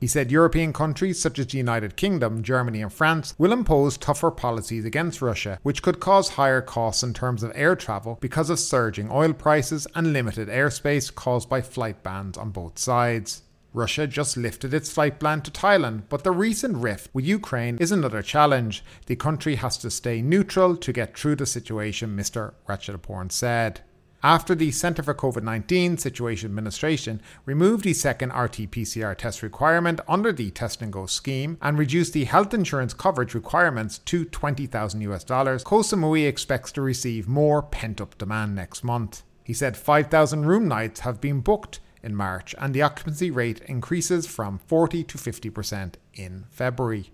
He 0.00 0.06
said 0.06 0.32
European 0.32 0.72
countries 0.72 1.20
such 1.20 1.38
as 1.38 1.48
the 1.48 1.58
United 1.58 1.94
Kingdom, 1.94 2.42
Germany, 2.42 2.80
and 2.80 2.90
France 2.90 3.34
will 3.36 3.52
impose 3.52 3.98
tougher 3.98 4.30
policies 4.30 4.86
against 4.86 5.20
Russia, 5.20 5.58
which 5.62 5.82
could 5.82 6.00
cause 6.00 6.30
higher 6.30 6.62
costs 6.62 7.02
in 7.02 7.12
terms 7.12 7.42
of 7.42 7.52
air 7.54 7.76
travel 7.76 8.16
because 8.22 8.48
of 8.48 8.58
surging 8.58 9.10
oil 9.10 9.34
prices 9.34 9.86
and 9.94 10.14
limited 10.14 10.48
airspace 10.48 11.14
caused 11.14 11.50
by 11.50 11.60
flight 11.60 12.02
bans 12.02 12.38
on 12.38 12.48
both 12.48 12.78
sides. 12.78 13.42
Russia 13.72 14.06
just 14.06 14.36
lifted 14.36 14.74
its 14.74 14.90
flight 14.90 15.20
ban 15.20 15.42
to 15.42 15.50
Thailand, 15.50 16.02
but 16.08 16.24
the 16.24 16.32
recent 16.32 16.76
rift 16.76 17.08
with 17.12 17.24
Ukraine 17.24 17.78
is 17.78 17.92
another 17.92 18.20
challenge. 18.20 18.82
The 19.06 19.16
country 19.16 19.54
has 19.56 19.76
to 19.78 19.90
stay 19.90 20.20
neutral 20.22 20.76
to 20.76 20.92
get 20.92 21.16
through 21.16 21.36
the 21.36 21.46
situation, 21.46 22.16
Mr. 22.16 22.54
Ratchaporn 22.68 23.30
said. 23.30 23.82
After 24.22 24.54
the 24.54 24.70
Centre 24.70 25.02
for 25.02 25.14
COVID 25.14 25.42
19 25.44 25.96
Situation 25.96 26.50
Administration 26.50 27.22
removed 27.46 27.84
the 27.84 27.94
second 27.94 28.30
RT 28.30 28.70
PCR 28.70 29.16
test 29.16 29.42
requirement 29.42 30.00
under 30.06 30.30
the 30.30 30.50
Test 30.50 30.82
and 30.82 30.92
Go 30.92 31.06
scheme 31.06 31.56
and 31.62 31.78
reduced 31.78 32.12
the 32.12 32.24
health 32.24 32.52
insurance 32.52 32.92
coverage 32.92 33.34
requirements 33.34 33.98
to 33.98 34.26
20,000 34.26 35.00
US 35.02 35.24
dollars, 35.24 35.64
Koh 35.64 35.78
Samui 35.78 36.26
expects 36.26 36.70
to 36.72 36.82
receive 36.82 37.28
more 37.28 37.62
pent 37.62 38.00
up 38.00 38.18
demand 38.18 38.54
next 38.54 38.84
month. 38.84 39.22
He 39.42 39.54
said 39.54 39.76
5,000 39.76 40.44
room 40.44 40.68
nights 40.68 41.00
have 41.00 41.20
been 41.20 41.40
booked 41.40 41.80
in 42.02 42.14
March, 42.14 42.54
and 42.58 42.74
the 42.74 42.82
occupancy 42.82 43.30
rate 43.30 43.60
increases 43.66 44.26
from 44.26 44.58
40 44.66 45.04
to 45.04 45.18
50% 45.18 45.94
in 46.14 46.44
February. 46.50 47.12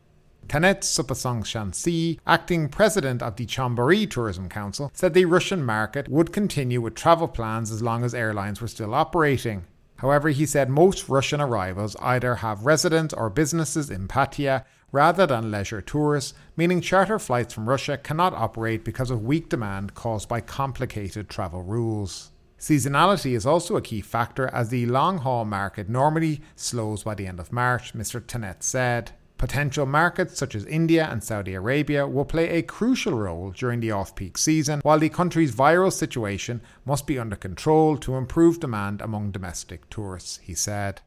Tanet 0.49 0.83
Supasong 0.83 1.43
Shansi, 1.43 2.21
acting 2.26 2.69
president 2.69 3.21
of 3.21 3.37
the 3.37 3.47
Chonburi 3.47 4.09
Tourism 4.09 4.49
Council, 4.49 4.90
said 4.95 5.12
the 5.12 5.25
Russian 5.25 5.64
market 5.64 6.09
would 6.09 6.33
continue 6.33 6.81
with 6.81 6.95
travel 6.95 7.26
plans 7.26 7.73
as 7.73 7.83
long 7.83 8.05
as 8.05 8.14
airlines 8.14 8.61
were 8.61 8.69
still 8.69 8.95
operating. 8.95 9.64
However, 9.97 10.28
he 10.28 10.47
said 10.47 10.69
most 10.69 11.09
Russian 11.09 11.40
arrivals 11.40 11.97
either 11.97 12.37
have 12.37 12.66
residents 12.66 13.14
or 13.14 13.31
businesses 13.31 13.90
in 13.90 14.09
Pattaya 14.09 14.64
rather 14.93 15.26
than 15.26 15.50
leisure 15.50 15.81
tourists, 15.81 16.35
meaning 16.57 16.81
charter 16.81 17.19
flights 17.19 17.52
from 17.52 17.69
Russia 17.69 17.97
cannot 17.97 18.35
operate 18.35 18.85
because 18.85 19.11
of 19.11 19.25
weak 19.25 19.49
demand 19.49 19.95
caused 19.95 20.28
by 20.28 20.40
complicated 20.40 21.28
travel 21.28 21.62
rules. 21.62 22.31
Seasonality 22.59 23.37
is 23.37 23.45
also 23.45 23.77
a 23.77 23.83
key 23.83 24.01
factor 24.01 24.49
as 24.49 24.71
the 24.71 24.87
long 24.87 25.19
haul 25.19 25.45
market 25.45 25.89
normally 25.89 26.41
slows 26.55 27.03
by 27.03 27.15
the 27.15 27.27
end 27.27 27.39
of 27.39 27.53
March, 27.53 27.93
Mr. 27.93 28.21
Tanet 28.21 28.63
said. 28.63 29.13
Potential 29.39 29.85
markets 29.85 30.39
such 30.39 30.55
as 30.55 30.65
India 30.65 31.07
and 31.11 31.23
Saudi 31.23 31.53
Arabia 31.53 32.07
will 32.07 32.25
play 32.25 32.49
a 32.49 32.63
crucial 32.63 33.13
role 33.13 33.51
during 33.51 33.81
the 33.81 33.91
off 33.91 34.15
peak 34.15 34.39
season, 34.39 34.81
while 34.83 34.99
the 34.99 35.11
country's 35.11 35.55
viral 35.55 35.93
situation 35.93 36.63
must 36.87 37.07
be 37.07 37.19
under 37.19 37.37
control 37.37 37.99
to 37.99 38.17
improve 38.17 38.61
demand 38.61 39.03
among 39.03 39.33
domestic 39.33 39.91
tourists, 39.91 40.41
he 40.43 40.55
said. 40.55 41.03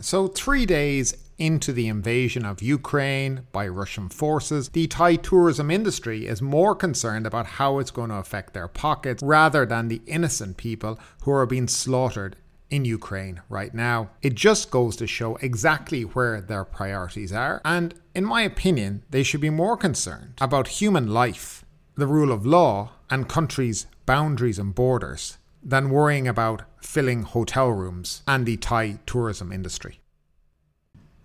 So, 0.00 0.26
three 0.26 0.66
days 0.66 1.14
into 1.38 1.72
the 1.72 1.88
invasion 1.88 2.44
of 2.44 2.62
Ukraine 2.62 3.46
by 3.52 3.66
Russian 3.68 4.08
forces, 4.08 4.68
the 4.68 4.86
Thai 4.86 5.16
tourism 5.16 5.70
industry 5.70 6.26
is 6.26 6.42
more 6.42 6.74
concerned 6.74 7.26
about 7.26 7.46
how 7.46 7.78
it's 7.78 7.90
going 7.90 8.10
to 8.10 8.16
affect 8.16 8.54
their 8.54 8.68
pockets 8.68 9.22
rather 9.22 9.64
than 9.64 9.88
the 9.88 10.02
innocent 10.06 10.56
people 10.56 10.98
who 11.22 11.30
are 11.30 11.46
being 11.46 11.68
slaughtered 11.68 12.36
in 12.70 12.84
Ukraine 12.84 13.40
right 13.48 13.74
now. 13.74 14.10
It 14.22 14.34
just 14.34 14.70
goes 14.70 14.96
to 14.96 15.06
show 15.06 15.36
exactly 15.36 16.02
where 16.02 16.40
their 16.40 16.64
priorities 16.64 17.32
are, 17.32 17.60
and 17.64 17.94
in 18.14 18.24
my 18.24 18.42
opinion, 18.42 19.04
they 19.10 19.22
should 19.22 19.40
be 19.40 19.50
more 19.50 19.76
concerned 19.76 20.34
about 20.40 20.68
human 20.68 21.12
life, 21.12 21.64
the 21.96 22.06
rule 22.06 22.32
of 22.32 22.46
law, 22.46 22.90
and 23.10 23.28
countries' 23.28 23.86
boundaries 24.06 24.58
and 24.58 24.74
borders 24.74 25.38
than 25.64 25.90
worrying 25.90 26.28
about 26.28 26.62
filling 26.80 27.22
hotel 27.22 27.70
rooms 27.70 28.22
and 28.28 28.44
the 28.44 28.56
Thai 28.56 28.98
tourism 29.06 29.50
industry. 29.50 30.00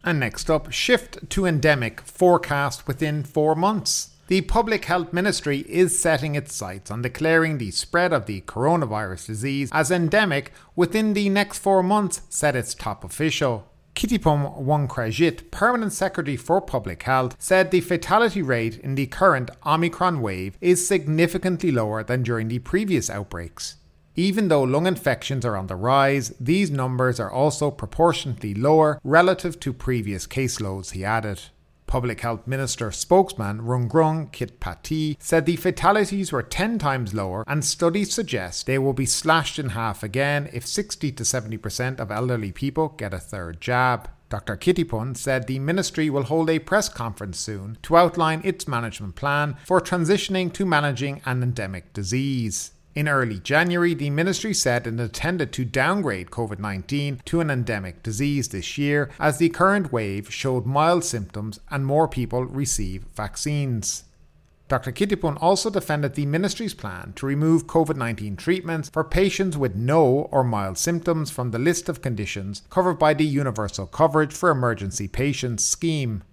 And 0.03 0.19
next 0.19 0.49
up, 0.49 0.71
shift 0.71 1.29
to 1.31 1.45
endemic 1.45 2.01
forecast 2.01 2.87
within 2.87 3.23
four 3.23 3.53
months. 3.53 4.11
The 4.27 4.41
Public 4.41 4.85
Health 4.85 5.11
Ministry 5.11 5.65
is 5.67 5.99
setting 5.99 6.35
its 6.35 6.53
sights 6.53 6.91
on 6.91 7.01
declaring 7.01 7.57
the 7.57 7.71
spread 7.71 8.13
of 8.13 8.27
the 8.27 8.41
coronavirus 8.41 9.25
disease 9.25 9.69
as 9.73 9.91
endemic 9.91 10.53
within 10.75 11.13
the 11.13 11.29
next 11.29 11.57
four 11.57 11.81
months, 11.81 12.21
said 12.29 12.55
its 12.55 12.75
top 12.75 13.03
official. 13.03 13.67
Kittipum 13.95 14.63
Wongkrajit, 14.63 15.51
Permanent 15.51 15.91
Secretary 15.91 16.37
for 16.37 16.61
Public 16.61 17.03
Health, 17.03 17.35
said 17.39 17.71
the 17.71 17.81
fatality 17.81 18.41
rate 18.41 18.77
in 18.77 18.95
the 18.95 19.07
current 19.07 19.49
Omicron 19.65 20.21
wave 20.21 20.57
is 20.61 20.87
significantly 20.87 21.71
lower 21.71 22.03
than 22.03 22.23
during 22.23 22.47
the 22.47 22.59
previous 22.59 23.09
outbreaks. 23.09 23.75
Even 24.19 24.49
though 24.49 24.63
lung 24.63 24.85
infections 24.85 25.45
are 25.45 25.55
on 25.55 25.67
the 25.67 25.77
rise, 25.77 26.33
these 26.41 26.69
numbers 26.69 27.21
are 27.21 27.31
also 27.31 27.71
proportionately 27.71 28.53
lower 28.53 28.99
relative 29.01 29.61
to 29.61 29.71
previous 29.71 30.27
caseloads, 30.27 30.91
he 30.91 31.05
added. 31.05 31.39
Public 31.87 32.19
Health 32.19 32.45
Minister 32.45 32.91
spokesman 32.91 33.61
Rungrung 33.61 34.29
Kitpati 34.29 35.15
said 35.21 35.45
the 35.45 35.55
fatalities 35.55 36.33
were 36.33 36.43
10 36.43 36.77
times 36.79 37.13
lower 37.13 37.45
and 37.47 37.63
studies 37.63 38.13
suggest 38.13 38.65
they 38.65 38.77
will 38.77 38.91
be 38.91 39.05
slashed 39.05 39.57
in 39.57 39.69
half 39.69 40.03
again 40.03 40.49
if 40.51 40.67
60 40.67 41.13
to 41.13 41.23
70% 41.23 42.01
of 42.01 42.11
elderly 42.11 42.51
people 42.51 42.89
get 42.89 43.13
a 43.13 43.19
third 43.19 43.61
jab. 43.61 44.09
Dr. 44.27 44.57
Kittipun 44.57 45.15
said 45.15 45.47
the 45.47 45.59
ministry 45.59 46.09
will 46.09 46.23
hold 46.23 46.49
a 46.49 46.59
press 46.59 46.89
conference 46.89 47.39
soon 47.39 47.77
to 47.83 47.95
outline 47.95 48.41
its 48.43 48.67
management 48.67 49.15
plan 49.15 49.55
for 49.65 49.79
transitioning 49.79 50.51
to 50.51 50.65
managing 50.65 51.21
an 51.25 51.41
endemic 51.41 51.93
disease. 51.93 52.71
In 52.95 53.07
early 53.07 53.39
January, 53.39 53.93
the 53.93 54.09
ministry 54.09 54.53
said 54.53 54.87
it 54.87 54.99
intended 54.99 55.53
to 55.53 55.63
downgrade 55.63 56.31
COVID 56.31 56.59
19 56.59 57.21
to 57.25 57.39
an 57.39 57.51
endemic 57.51 58.01
disease 58.01 58.49
this 58.49 58.77
year 58.77 59.09
as 59.19 59.37
the 59.37 59.49
current 59.49 59.93
wave 59.93 60.33
showed 60.33 60.65
mild 60.65 61.03
symptoms 61.03 61.59
and 61.69 61.85
more 61.85 62.07
people 62.07 62.45
receive 62.45 63.03
vaccines. 63.15 64.05
Dr. 64.69 64.91
Kittipun 64.91 65.37
also 65.41 65.71
defended 65.71 66.13
the 66.13 66.27
ministry's 66.27 66.75
plan 66.75 67.13
to 67.15 67.25
remove 67.25 67.65
COVID 67.65 67.95
19 67.95 68.35
treatments 68.35 68.89
for 68.89 69.03
patients 69.03 69.57
with 69.57 69.75
no 69.75 70.27
or 70.31 70.43
mild 70.43 70.77
symptoms 70.77 71.31
from 71.31 71.51
the 71.51 71.57
list 71.59 71.89
of 71.89 72.01
conditions 72.01 72.63
covered 72.69 72.99
by 72.99 73.13
the 73.13 73.25
Universal 73.25 73.87
Coverage 73.87 74.33
for 74.33 74.49
Emergency 74.49 75.07
Patients 75.07 75.65
scheme. 75.65 76.23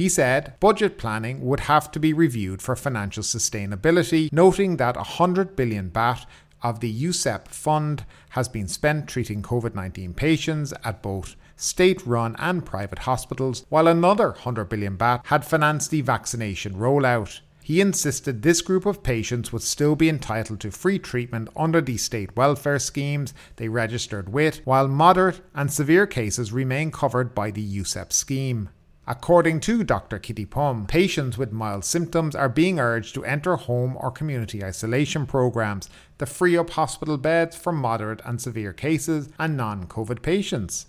He 0.00 0.08
said 0.08 0.54
budget 0.60 0.96
planning 0.96 1.42
would 1.42 1.60
have 1.60 1.92
to 1.92 2.00
be 2.00 2.14
reviewed 2.14 2.62
for 2.62 2.74
financial 2.74 3.22
sustainability, 3.22 4.32
noting 4.32 4.78
that 4.78 4.96
100 4.96 5.54
billion 5.54 5.90
baht 5.90 6.24
of 6.62 6.80
the 6.80 6.90
UCEP 6.90 7.48
fund 7.48 8.06
has 8.30 8.48
been 8.48 8.66
spent 8.66 9.08
treating 9.08 9.42
COVID 9.42 9.74
19 9.74 10.14
patients 10.14 10.72
at 10.84 11.02
both 11.02 11.36
state 11.54 12.06
run 12.06 12.34
and 12.38 12.64
private 12.64 13.00
hospitals, 13.00 13.66
while 13.68 13.86
another 13.86 14.28
100 14.28 14.70
billion 14.70 14.96
baht 14.96 15.26
had 15.26 15.44
financed 15.44 15.90
the 15.90 16.00
vaccination 16.00 16.76
rollout. 16.76 17.40
He 17.62 17.82
insisted 17.82 18.40
this 18.40 18.62
group 18.62 18.86
of 18.86 19.02
patients 19.02 19.52
would 19.52 19.60
still 19.60 19.96
be 19.96 20.08
entitled 20.08 20.60
to 20.60 20.70
free 20.70 20.98
treatment 20.98 21.50
under 21.54 21.82
the 21.82 21.98
state 21.98 22.34
welfare 22.34 22.78
schemes 22.78 23.34
they 23.56 23.68
registered 23.68 24.32
with, 24.32 24.62
while 24.64 24.88
moderate 24.88 25.42
and 25.54 25.70
severe 25.70 26.06
cases 26.06 26.54
remain 26.54 26.90
covered 26.90 27.34
by 27.34 27.50
the 27.50 27.80
UCEP 27.80 28.14
scheme. 28.14 28.70
According 29.10 29.58
to 29.62 29.82
Dr. 29.82 30.20
Kittipum, 30.20 30.86
patients 30.86 31.36
with 31.36 31.50
mild 31.50 31.84
symptoms 31.84 32.36
are 32.36 32.48
being 32.48 32.78
urged 32.78 33.12
to 33.14 33.24
enter 33.24 33.56
home 33.56 33.96
or 33.98 34.12
community 34.12 34.62
isolation 34.62 35.26
programs 35.26 35.90
to 36.18 36.26
free 36.26 36.56
up 36.56 36.70
hospital 36.70 37.18
beds 37.18 37.56
for 37.56 37.72
moderate 37.72 38.20
and 38.24 38.40
severe 38.40 38.72
cases 38.72 39.28
and 39.36 39.56
non 39.56 39.88
COVID 39.88 40.22
patients. 40.22 40.86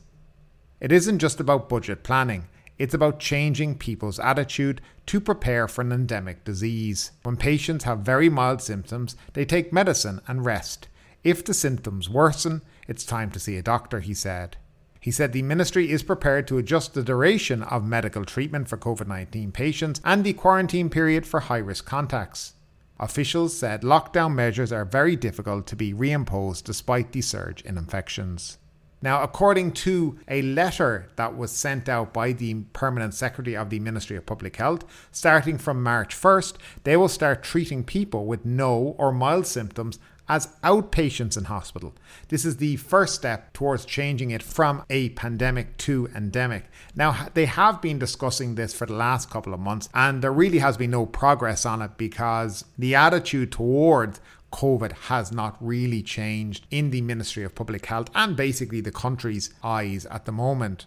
It 0.80 0.92
isn't 0.92 1.18
just 1.18 1.40
about 1.40 1.68
budget 1.68 2.04
planning. 2.04 2.48
It's 2.78 2.94
about 2.94 3.20
changing 3.20 3.80
people's 3.80 4.20
attitude 4.20 4.82
to 5.08 5.20
prepare 5.20 5.68
for 5.68 5.82
an 5.82 5.92
endemic 5.92 6.44
disease. 6.44 7.14
When 7.24 7.38
patients 7.38 7.86
have 7.86 8.02
very 8.02 8.30
mild 8.30 8.62
symptoms, 8.62 9.16
they 9.34 9.46
take 9.46 9.74
medicine 9.74 10.22
and 10.28 10.46
rest. 10.46 10.90
If 11.24 11.44
the 11.44 11.56
symptoms 11.56 12.08
worsen, 12.08 12.62
it's 12.88 13.04
time 13.04 13.32
to 13.32 13.40
see 13.40 13.58
a 13.58 13.64
doctor, 13.64 14.00
he 14.00 14.14
said. 14.14 14.58
He 15.02 15.10
said 15.10 15.34
the 15.34 15.42
ministry 15.42 15.90
is 15.90 16.04
prepared 16.04 16.48
to 16.48 16.60
adjust 16.60 16.94
the 16.94 17.02
duration 17.02 17.64
of 17.64 17.84
medical 17.84 18.24
treatment 18.24 18.70
for 18.70 18.78
COVID 18.78 19.08
19 19.08 19.52
patients 19.52 20.00
and 20.06 20.24
the 20.24 20.34
quarantine 20.34 20.92
period 20.92 21.26
for 21.26 21.40
high 21.40 21.58
risk 21.58 21.86
contacts. 21.86 22.54
Officials 23.00 23.58
said 23.58 23.82
lockdown 23.82 24.36
measures 24.36 24.72
are 24.72 24.86
very 24.86 25.16
difficult 25.16 25.66
to 25.66 25.76
be 25.76 25.92
reimposed 25.92 26.66
despite 26.66 27.14
the 27.14 27.22
surge 27.22 27.64
in 27.64 27.80
infections. 27.80 28.60
Now, 29.02 29.24
according 29.24 29.72
to 29.72 30.20
a 30.28 30.44
letter 30.44 31.08
that 31.16 31.36
was 31.36 31.52
sent 31.52 31.90
out 31.90 32.14
by 32.14 32.34
the 32.34 32.54
Permanent 32.74 33.16
Secretary 33.16 33.58
of 33.58 33.72
the 33.72 33.80
Ministry 33.80 34.16
of 34.16 34.28
Public 34.28 34.58
Health, 34.58 34.86
starting 35.12 35.58
from 35.58 35.82
March 35.82 36.16
1st, 36.16 36.58
they 36.84 36.96
will 36.96 37.10
start 37.10 37.42
treating 37.42 37.84
people 37.84 38.28
with 38.28 38.46
no 38.46 38.96
or 39.00 39.12
mild 39.12 39.48
symptoms 39.48 39.98
as 40.32 40.48
outpatients 40.64 41.38
in 41.38 41.44
hospital. 41.44 41.94
This 42.30 42.46
is 42.46 42.56
the 42.56 42.78
first 42.78 43.16
step 43.16 43.52
towards 43.52 43.84
changing 43.84 44.32
it 44.32 44.42
from 44.42 44.86
a 44.90 45.10
pandemic 45.10 45.76
to 45.80 46.08
endemic. 46.16 46.64
Now, 46.96 47.28
they 47.34 47.48
have 47.48 47.82
been 47.82 48.00
discussing 48.00 48.56
this 48.56 48.74
for 48.74 48.86
the 48.86 48.94
last 48.94 49.30
couple 49.30 49.54
of 49.54 49.60
months, 49.60 49.90
and 49.94 50.22
there 50.22 50.32
really 50.32 50.60
has 50.60 50.78
been 50.78 50.92
no 50.92 51.06
progress 51.06 51.66
on 51.66 51.82
it 51.82 51.98
because 51.98 52.64
the 52.80 52.96
attitude 52.96 53.52
towards 53.52 54.22
COVID 54.54 54.94
has 55.10 55.34
not 55.34 55.58
really 55.60 56.02
changed 56.02 56.66
in 56.72 56.92
the 56.92 57.02
Ministry 57.02 57.44
of 57.44 57.54
Public 57.54 57.86
Health 57.88 58.10
and 58.16 58.38
basically 58.38 58.80
the 58.80 58.90
country's 58.90 59.54
eyes 59.62 60.06
at 60.06 60.24
the 60.24 60.32
moment. 60.32 60.86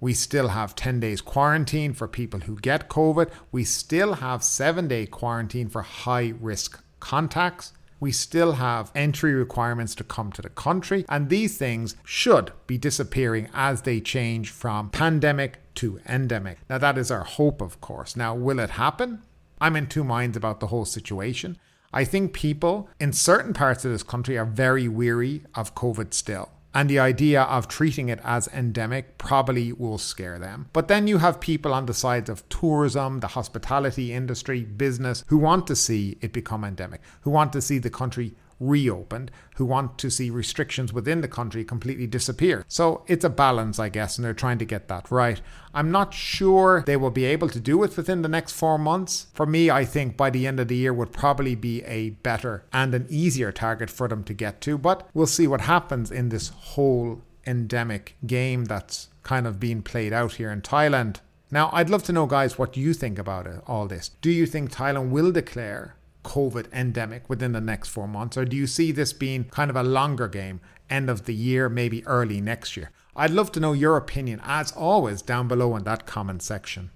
We 0.00 0.12
still 0.12 0.48
have 0.48 0.74
10 0.74 0.98
days 0.98 1.20
quarantine 1.20 1.92
for 1.92 2.08
people 2.08 2.40
who 2.40 2.56
get 2.56 2.88
COVID. 2.88 3.30
We 3.52 3.62
still 3.62 4.14
have 4.14 4.42
7 4.42 4.88
day 4.88 5.06
quarantine 5.06 5.68
for 5.68 5.82
high 5.82 6.34
risk 6.40 6.82
contacts 6.98 7.74
we 8.02 8.10
still 8.10 8.54
have 8.54 8.90
entry 8.96 9.32
requirements 9.32 9.94
to 9.94 10.02
come 10.02 10.32
to 10.32 10.42
the 10.42 10.48
country, 10.48 11.04
and 11.08 11.28
these 11.28 11.56
things 11.56 11.94
should 12.04 12.50
be 12.66 12.76
disappearing 12.76 13.48
as 13.54 13.82
they 13.82 14.00
change 14.00 14.50
from 14.50 14.90
pandemic 14.90 15.60
to 15.76 16.00
endemic. 16.08 16.58
Now, 16.68 16.78
that 16.78 16.98
is 16.98 17.12
our 17.12 17.22
hope, 17.22 17.60
of 17.60 17.80
course. 17.80 18.16
Now, 18.16 18.34
will 18.34 18.58
it 18.58 18.70
happen? 18.70 19.22
I'm 19.60 19.76
in 19.76 19.86
two 19.86 20.02
minds 20.02 20.36
about 20.36 20.58
the 20.58 20.66
whole 20.66 20.84
situation. 20.84 21.58
I 21.92 22.04
think 22.04 22.32
people 22.32 22.88
in 22.98 23.12
certain 23.12 23.54
parts 23.54 23.84
of 23.84 23.92
this 23.92 24.02
country 24.02 24.36
are 24.36 24.46
very 24.46 24.88
weary 24.88 25.44
of 25.54 25.76
COVID 25.76 26.12
still. 26.12 26.50
And 26.74 26.88
the 26.88 26.98
idea 26.98 27.42
of 27.42 27.68
treating 27.68 28.08
it 28.08 28.20
as 28.24 28.48
endemic 28.48 29.18
probably 29.18 29.72
will 29.72 29.98
scare 29.98 30.38
them. 30.38 30.68
But 30.72 30.88
then 30.88 31.06
you 31.06 31.18
have 31.18 31.40
people 31.40 31.74
on 31.74 31.86
the 31.86 31.94
sides 31.94 32.30
of 32.30 32.48
tourism, 32.48 33.20
the 33.20 33.28
hospitality 33.28 34.12
industry, 34.12 34.64
business, 34.64 35.24
who 35.26 35.36
want 35.36 35.66
to 35.66 35.76
see 35.76 36.16
it 36.20 36.32
become 36.32 36.64
endemic, 36.64 37.00
who 37.22 37.30
want 37.30 37.52
to 37.52 37.60
see 37.60 37.78
the 37.78 37.90
country 37.90 38.34
reopened 38.62 39.30
who 39.56 39.64
want 39.64 39.98
to 39.98 40.10
see 40.10 40.30
restrictions 40.30 40.92
within 40.92 41.20
the 41.20 41.28
country 41.28 41.64
completely 41.64 42.06
disappear. 42.06 42.64
So 42.68 43.04
it's 43.06 43.24
a 43.24 43.30
balance, 43.30 43.78
I 43.78 43.88
guess, 43.88 44.16
and 44.16 44.24
they're 44.24 44.34
trying 44.34 44.58
to 44.58 44.64
get 44.64 44.88
that 44.88 45.10
right. 45.10 45.40
I'm 45.74 45.90
not 45.90 46.14
sure 46.14 46.82
they 46.86 46.96
will 46.96 47.10
be 47.10 47.24
able 47.24 47.48
to 47.50 47.60
do 47.60 47.82
it 47.82 47.96
within 47.96 48.22
the 48.22 48.28
next 48.28 48.52
four 48.52 48.78
months. 48.78 49.26
For 49.34 49.46
me, 49.46 49.70
I 49.70 49.84
think 49.84 50.16
by 50.16 50.30
the 50.30 50.46
end 50.46 50.60
of 50.60 50.68
the 50.68 50.76
year 50.76 50.92
would 50.92 51.12
probably 51.12 51.54
be 51.54 51.82
a 51.84 52.10
better 52.10 52.64
and 52.72 52.94
an 52.94 53.06
easier 53.08 53.52
target 53.52 53.90
for 53.90 54.08
them 54.08 54.24
to 54.24 54.34
get 54.34 54.60
to, 54.62 54.78
but 54.78 55.08
we'll 55.12 55.26
see 55.26 55.46
what 55.46 55.62
happens 55.62 56.10
in 56.10 56.28
this 56.28 56.48
whole 56.48 57.22
endemic 57.46 58.16
game 58.26 58.66
that's 58.66 59.08
kind 59.22 59.46
of 59.46 59.60
being 59.60 59.82
played 59.82 60.12
out 60.12 60.34
here 60.34 60.50
in 60.50 60.62
Thailand. 60.62 61.18
Now, 61.50 61.68
I'd 61.72 61.90
love 61.90 62.02
to 62.04 62.12
know, 62.12 62.26
guys, 62.26 62.56
what 62.56 62.76
you 62.76 62.94
think 62.94 63.18
about 63.18 63.46
it, 63.46 63.60
all 63.66 63.86
this. 63.86 64.10
Do 64.22 64.30
you 64.30 64.46
think 64.46 64.72
Thailand 64.72 65.10
will 65.10 65.30
declare 65.30 65.96
COVID 66.24 66.72
endemic 66.72 67.28
within 67.28 67.52
the 67.52 67.60
next 67.60 67.88
four 67.88 68.08
months? 68.08 68.36
Or 68.36 68.44
do 68.44 68.56
you 68.56 68.66
see 68.66 68.92
this 68.92 69.12
being 69.12 69.44
kind 69.44 69.70
of 69.70 69.76
a 69.76 69.82
longer 69.82 70.28
game, 70.28 70.60
end 70.88 71.10
of 71.10 71.24
the 71.26 71.34
year, 71.34 71.68
maybe 71.68 72.06
early 72.06 72.40
next 72.40 72.76
year? 72.76 72.90
I'd 73.14 73.30
love 73.30 73.52
to 73.52 73.60
know 73.60 73.72
your 73.72 73.96
opinion, 73.96 74.40
as 74.42 74.72
always, 74.72 75.22
down 75.22 75.48
below 75.48 75.76
in 75.76 75.84
that 75.84 76.06
comment 76.06 76.42
section. 76.42 76.90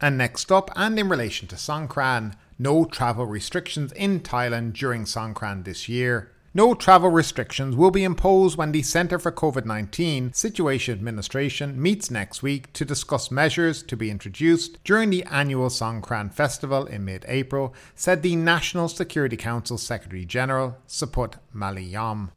And 0.00 0.18
next 0.18 0.50
up, 0.50 0.70
and 0.74 0.98
in 0.98 1.08
relation 1.08 1.46
to 1.48 1.56
Songkran, 1.56 2.34
no 2.58 2.84
travel 2.84 3.26
restrictions 3.26 3.92
in 3.92 4.20
Thailand 4.20 4.72
during 4.72 5.04
Songkran 5.04 5.64
this 5.64 5.88
year. 5.88 6.31
No 6.54 6.74
travel 6.74 7.08
restrictions 7.08 7.76
will 7.76 7.90
be 7.90 8.04
imposed 8.04 8.58
when 8.58 8.72
the 8.72 8.82
Centre 8.82 9.18
for 9.18 9.32
COVID 9.32 9.64
19 9.64 10.34
Situation 10.34 10.92
Administration 10.92 11.80
meets 11.80 12.10
next 12.10 12.42
week 12.42 12.70
to 12.74 12.84
discuss 12.84 13.30
measures 13.30 13.82
to 13.84 13.96
be 13.96 14.10
introduced 14.10 14.76
during 14.84 15.08
the 15.08 15.24
annual 15.24 15.70
Songkran 15.70 16.30
Festival 16.30 16.84
in 16.84 17.06
mid 17.06 17.24
April, 17.26 17.72
said 17.94 18.20
the 18.20 18.36
National 18.36 18.88
Security 18.88 19.38
Council 19.38 19.78
Secretary 19.78 20.26
General 20.26 20.76
Suput 20.86 21.36
Malayam. 21.56 22.32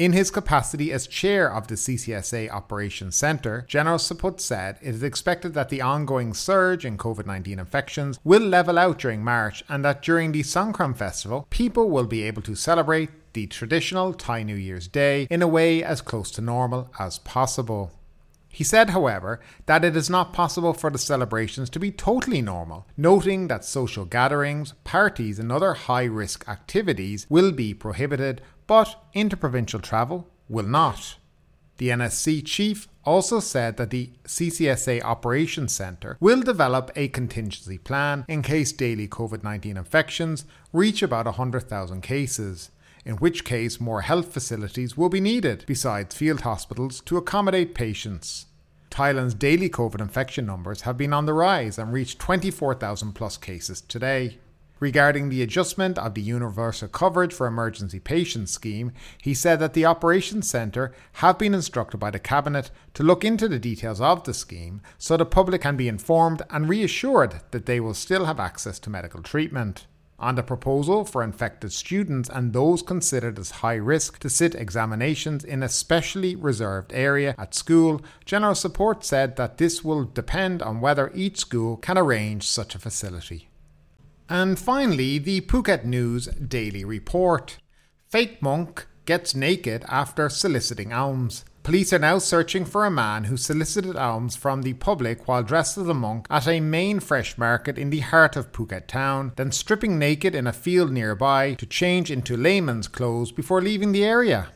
In 0.00 0.14
his 0.14 0.30
capacity 0.30 0.92
as 0.92 1.06
chair 1.06 1.52
of 1.52 1.68
the 1.68 1.74
CCSA 1.74 2.50
Operations 2.50 3.14
Centre, 3.14 3.66
General 3.68 3.98
Suput 3.98 4.40
said 4.40 4.78
it 4.80 4.94
is 4.94 5.02
expected 5.02 5.52
that 5.52 5.68
the 5.68 5.82
ongoing 5.82 6.32
surge 6.32 6.86
in 6.86 6.96
COVID 6.96 7.26
19 7.26 7.58
infections 7.58 8.18
will 8.24 8.40
level 8.40 8.78
out 8.78 8.98
during 8.98 9.22
March 9.22 9.62
and 9.68 9.84
that 9.84 10.00
during 10.00 10.32
the 10.32 10.42
Songkran 10.42 10.96
Festival, 10.96 11.46
people 11.50 11.90
will 11.90 12.06
be 12.06 12.22
able 12.22 12.40
to 12.42 12.54
celebrate 12.54 13.10
the 13.32 13.46
traditional 13.46 14.12
Thai 14.12 14.42
New 14.42 14.56
Year's 14.56 14.88
Day 14.88 15.26
in 15.30 15.42
a 15.42 15.48
way 15.48 15.82
as 15.82 16.00
close 16.00 16.30
to 16.32 16.40
normal 16.40 16.90
as 16.98 17.18
possible. 17.18 17.92
He 18.52 18.64
said, 18.64 18.90
however, 18.90 19.40
that 19.66 19.84
it 19.84 19.96
is 19.96 20.10
not 20.10 20.32
possible 20.32 20.72
for 20.72 20.90
the 20.90 20.98
celebrations 20.98 21.70
to 21.70 21.78
be 21.78 21.92
totally 21.92 22.42
normal, 22.42 22.86
noting 22.96 23.46
that 23.46 23.64
social 23.64 24.04
gatherings, 24.04 24.74
parties, 24.82 25.38
and 25.38 25.52
other 25.52 25.74
high 25.74 26.04
risk 26.04 26.48
activities 26.48 27.26
will 27.28 27.52
be 27.52 27.72
prohibited 27.72 28.42
but 28.66 29.02
interprovincial 29.14 29.80
travel 29.80 30.28
will 30.48 30.66
not. 30.66 31.16
The 31.78 31.88
NSC 31.88 32.44
chief 32.44 32.88
also 33.04 33.40
said 33.40 33.78
that 33.78 33.90
the 33.90 34.10
CCSA 34.24 35.02
Operations 35.02 35.72
Centre 35.72 36.16
will 36.20 36.42
develop 36.42 36.90
a 36.94 37.08
contingency 37.08 37.78
plan 37.78 38.24
in 38.28 38.42
case 38.42 38.72
daily 38.72 39.08
COVID 39.08 39.42
19 39.42 39.76
infections 39.76 40.44
reach 40.72 41.02
about 41.02 41.24
100,000 41.24 42.02
cases, 42.02 42.70
in 43.04 43.16
which 43.16 43.44
case 43.44 43.80
more 43.80 44.02
health 44.02 44.32
facilities 44.32 44.96
will 44.96 45.08
be 45.08 45.20
needed 45.20 45.64
besides 45.66 46.14
field 46.14 46.42
hospitals 46.42 47.00
to 47.02 47.16
accommodate 47.16 47.74
patients. 47.74 48.46
Thailand's 48.90 49.34
daily 49.34 49.70
COVID 49.70 50.00
infection 50.00 50.46
numbers 50.46 50.82
have 50.82 50.98
been 50.98 51.12
on 51.12 51.26
the 51.26 51.32
rise 51.32 51.78
and 51.78 51.92
reached 51.92 52.18
24,000 52.18 53.12
plus 53.12 53.36
cases 53.36 53.80
today. 53.80 54.38
Regarding 54.80 55.28
the 55.28 55.42
adjustment 55.42 55.98
of 55.98 56.14
the 56.14 56.22
Universal 56.22 56.88
Coverage 56.88 57.34
for 57.34 57.46
Emergency 57.46 58.00
Patients 58.00 58.50
scheme, 58.50 58.92
he 59.20 59.34
said 59.34 59.60
that 59.60 59.74
the 59.74 59.84
Operations 59.84 60.48
Centre 60.48 60.92
have 61.14 61.38
been 61.38 61.52
instructed 61.52 61.98
by 61.98 62.10
the 62.10 62.18
Cabinet 62.18 62.70
to 62.94 63.02
look 63.02 63.22
into 63.22 63.46
the 63.46 63.58
details 63.58 64.00
of 64.00 64.24
the 64.24 64.32
scheme 64.32 64.80
so 64.96 65.18
the 65.18 65.26
public 65.26 65.60
can 65.60 65.76
be 65.76 65.86
informed 65.86 66.40
and 66.48 66.66
reassured 66.66 67.42
that 67.50 67.66
they 67.66 67.78
will 67.78 67.92
still 67.92 68.24
have 68.24 68.40
access 68.40 68.78
to 68.78 68.88
medical 68.88 69.22
treatment. 69.22 69.86
On 70.20 70.34
the 70.34 70.42
proposal 70.42 71.06
for 71.06 71.22
infected 71.22 71.72
students 71.72 72.28
and 72.28 72.52
those 72.52 72.82
considered 72.82 73.38
as 73.38 73.62
high 73.62 73.76
risk 73.76 74.18
to 74.18 74.28
sit 74.28 74.54
examinations 74.54 75.44
in 75.44 75.62
a 75.62 75.68
specially 75.68 76.36
reserved 76.36 76.92
area 76.92 77.34
at 77.38 77.54
school, 77.54 78.02
General 78.26 78.52
Suput 78.52 79.02
said 79.02 79.36
that 79.36 79.56
this 79.56 79.82
will 79.82 80.04
depend 80.04 80.60
on 80.60 80.82
whether 80.82 81.10
each 81.14 81.38
school 81.38 81.78
can 81.78 81.96
arrange 81.96 82.46
such 82.46 82.74
a 82.74 82.78
facility. 82.78 83.48
And 84.28 84.58
finally, 84.58 85.16
the 85.16 85.40
Phuket 85.40 85.84
News 85.86 86.26
Daily 86.26 86.84
Report. 86.84 87.56
Fake 88.06 88.42
monk 88.42 88.86
gets 89.06 89.34
naked 89.34 89.86
after 89.88 90.28
soliciting 90.28 90.92
alms. 90.92 91.46
Police 91.62 91.92
are 91.92 91.98
now 91.98 92.18
searching 92.18 92.64
for 92.64 92.86
a 92.86 92.90
man 92.90 93.24
who 93.24 93.36
solicited 93.36 93.94
alms 93.94 94.34
from 94.34 94.62
the 94.62 94.72
public 94.72 95.28
while 95.28 95.42
dressed 95.42 95.76
as 95.76 95.88
a 95.88 95.94
monk 95.94 96.26
at 96.30 96.48
a 96.48 96.58
main 96.58 97.00
fresh 97.00 97.36
market 97.36 97.76
in 97.76 97.90
the 97.90 98.00
heart 98.00 98.34
of 98.34 98.50
Phuket 98.50 98.86
town, 98.86 99.32
then 99.36 99.52
stripping 99.52 99.98
naked 99.98 100.34
in 100.34 100.46
a 100.46 100.54
field 100.54 100.90
nearby 100.90 101.52
to 101.54 101.66
change 101.66 102.10
into 102.10 102.34
layman's 102.34 102.88
clothes 102.88 103.30
before 103.30 103.60
leaving 103.60 103.92
the 103.92 104.02
area. 104.02 104.48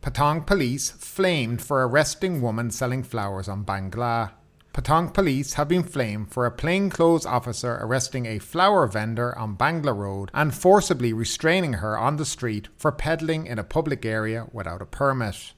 Patong 0.00 0.46
police 0.46 0.90
flamed 0.90 1.60
for 1.60 1.86
arresting 1.86 2.40
woman 2.40 2.70
selling 2.70 3.02
flowers 3.02 3.46
on 3.46 3.64
Bangla. 3.64 4.30
Patong 4.72 5.12
police 5.12 5.54
have 5.54 5.68
been 5.68 5.82
flamed 5.82 6.32
for 6.32 6.46
a 6.46 6.50
plainclothes 6.50 7.26
officer 7.26 7.78
arresting 7.82 8.24
a 8.24 8.38
flower 8.38 8.86
vendor 8.86 9.36
on 9.38 9.58
Bangla 9.58 9.94
Road 9.94 10.30
and 10.32 10.54
forcibly 10.54 11.12
restraining 11.12 11.74
her 11.74 11.98
on 11.98 12.16
the 12.16 12.24
street 12.24 12.68
for 12.78 12.92
peddling 12.92 13.44
in 13.44 13.58
a 13.58 13.64
public 13.64 14.06
area 14.06 14.46
without 14.52 14.80
a 14.80 14.86
permit. 14.86 15.52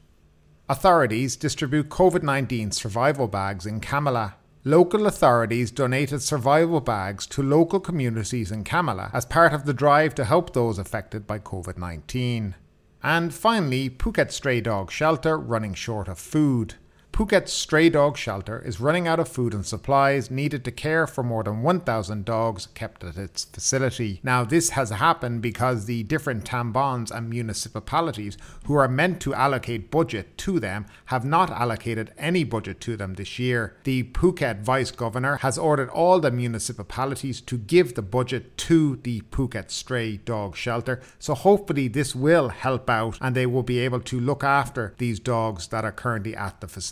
Authorities 0.71 1.35
distribute 1.35 1.89
COVID 1.89 2.23
19 2.23 2.71
survival 2.71 3.27
bags 3.27 3.67
in 3.67 3.81
Kamala. 3.81 4.37
Local 4.63 5.09
authorities 5.09 5.73
donated 5.73 6.23
survival 6.23 6.81
bags 6.81 7.27
to 7.27 7.43
local 7.43 7.81
communities 7.81 8.53
in 8.53 8.63
Kamala 8.63 9.11
as 9.13 9.27
part 9.27 9.53
of 9.53 9.65
the 9.65 9.75
drive 9.75 10.15
to 10.15 10.25
help 10.25 10.53
those 10.53 10.79
affected 10.79 11.27
by 11.27 11.41
COVID 11.41 11.77
19. 11.77 12.55
And 13.03 13.35
finally, 13.35 13.91
Phuket 13.91 14.31
Stray 14.31 14.61
Dog 14.61 14.93
Shelter 14.93 15.37
running 15.37 15.75
short 15.75 16.07
of 16.07 16.21
food. 16.21 16.77
Phuket's 17.13 17.53
stray 17.53 17.91
dog 17.91 18.17
shelter 18.17 18.63
is 18.65 18.81
running 18.81 19.07
out 19.07 19.21
of 19.21 19.29
food 19.29 19.53
and 19.53 19.67
supplies 19.67 20.31
needed 20.31 20.65
to 20.65 20.71
care 20.71 21.07
for 21.07 21.23
more 21.23 21.43
than 21.43 21.63
1,000 21.63 22.25
dogs 22.25 22.69
kept 22.69 23.05
at 23.05 23.19
its 23.19 23.45
facility. 23.45 24.21
Now, 24.23 24.43
this 24.45 24.71
has 24.71 24.89
happened 24.89 25.43
because 25.43 25.85
the 25.85 26.03
different 26.05 26.47
tambons 26.47 27.11
and 27.11 27.29
municipalities 27.29 28.39
who 28.65 28.75
are 28.75 28.89
meant 28.89 29.21
to 29.21 29.35
allocate 29.35 29.91
budget 29.91 30.39
to 30.39 30.59
them 30.59 30.87
have 31.07 31.25
not 31.25 31.51
allocated 31.51 32.13
any 32.17 32.43
budget 32.43 32.81
to 32.83 32.97
them 32.97 33.15
this 33.15 33.39
year. 33.39 33.77
The 33.85 34.05
Phuket 34.05 34.63
Vice 34.63 34.91
Governor 34.91 35.37
has 35.37 35.59
ordered 35.59 35.91
all 35.91 36.21
the 36.21 36.31
municipalities 36.31 37.43
to 37.43 37.59
give 37.59 37.97
the 37.97 38.03
budget 38.03 38.57
to 38.59 38.97
the 38.97 39.21
Phuket 39.31 39.71
Stray 39.71 40.17
Dog 40.19 40.57
Shelter, 40.57 41.03
so 41.19 41.35
hopefully 41.35 41.89
this 41.89 42.15
will 42.15 42.49
help 42.49 42.89
out 42.89 43.19
and 43.21 43.35
they 43.35 43.47
will 43.47 43.63
be 43.63 43.79
able 43.81 44.01
to 44.01 44.19
look 44.19 44.43
after 44.43 44.95
these 44.97 45.21
dogs 45.21 45.69
that 45.69 45.85
are 45.85 45.93
currently 45.93 46.35
at 46.35 46.61
the 46.61 46.69